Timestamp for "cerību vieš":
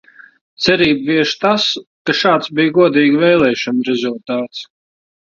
0.67-1.33